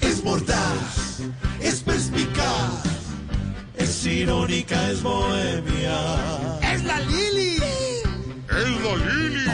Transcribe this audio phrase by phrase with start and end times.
[0.00, 1.20] Es mordaz,
[1.60, 2.84] es perspicaz,
[3.76, 5.98] es irónica, es bohemia.
[6.72, 7.56] ¡Es la Lili!
[7.56, 9.44] ¡Es la Lili!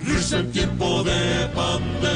[0.00, 2.14] Risa en tiempo de pandemia.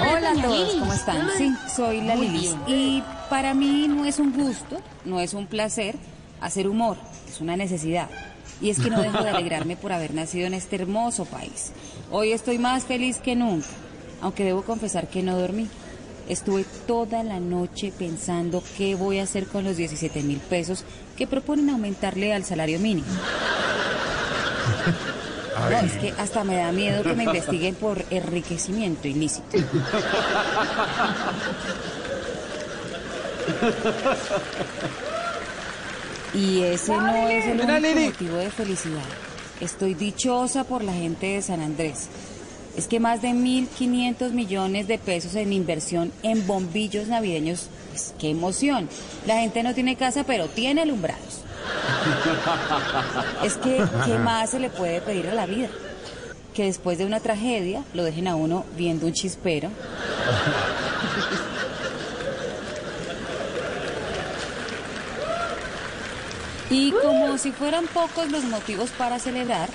[0.00, 1.28] Hola a todos, ¿cómo están?
[1.36, 2.54] Sí, soy la Lilis.
[2.68, 5.96] Y para mí no es un gusto, no es un placer
[6.40, 6.96] hacer humor,
[7.28, 8.08] es una necesidad.
[8.60, 11.72] Y es que no dejo de alegrarme por haber nacido en este hermoso país.
[12.10, 13.68] Hoy estoy más feliz que nunca,
[14.20, 15.68] aunque debo confesar que no dormí.
[16.28, 20.84] Estuve toda la noche pensando qué voy a hacer con los 17 mil pesos
[21.16, 23.06] que proponen aumentarle al salario mínimo.
[25.58, 29.58] No, es que hasta me da miedo que me investiguen por enriquecimiento ilícito.
[36.34, 39.04] Y ese no es el único motivo de felicidad.
[39.60, 42.08] Estoy dichosa por la gente de San Andrés.
[42.76, 48.30] Es que más de 1.500 millones de pesos en inversión en bombillos navideños, pues qué
[48.30, 48.88] emoción.
[49.26, 51.42] La gente no tiene casa, pero tiene alumbrados.
[53.42, 55.68] Es que, ¿qué más se le puede pedir a la vida?
[56.54, 59.70] Que después de una tragedia lo dejen a uno viendo un chispero.
[66.70, 69.70] Y como si fueran pocos los motivos para celebrar,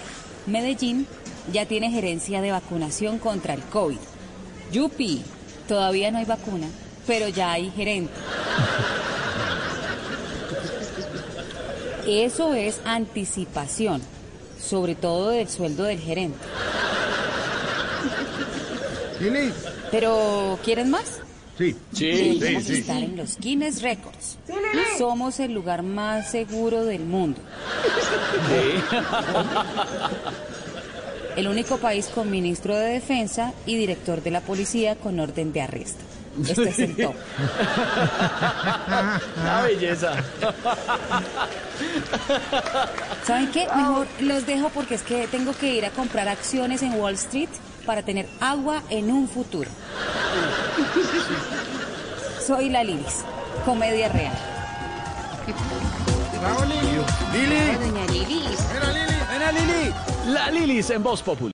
[0.45, 1.08] Medellín
[1.52, 3.97] ya tiene gerencia de vacunación contra el COVID.
[4.72, 5.23] Yupi,
[5.67, 6.67] todavía no hay vacuna,
[7.08, 8.13] pero ya hay gerente.
[12.05, 14.02] Eso es anticipación,
[14.61, 16.38] sobre todo del sueldo del gerente.
[19.89, 21.19] Pero, ¿quieren más?
[21.57, 21.75] Sí.
[21.91, 24.37] Deberíamos estar en los Guinness Records.
[24.97, 27.39] Somos el lugar más seguro del mundo.
[31.35, 35.61] El único país con ministro de defensa y director de la policía con orden de
[35.61, 36.03] arresto.
[36.41, 37.13] Este es el top.
[39.44, 40.13] La belleza.
[43.23, 43.67] ¿Saben qué?
[43.75, 47.49] Mejor los dejo porque es que tengo que ir a comprar acciones en Wall Street
[47.85, 49.69] para tener agua en un futuro.
[52.47, 53.23] Soy la Lilis,
[53.66, 54.34] comedia real.
[56.39, 57.01] Bravo, Lili.
[57.34, 57.56] Lili.
[57.78, 59.94] Ven a Lili.
[60.28, 61.51] La Lilis en Voz Populi.